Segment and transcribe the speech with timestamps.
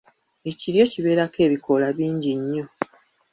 [0.49, 2.65] Ekiryo kibeerako ebikoola bingi nnyo.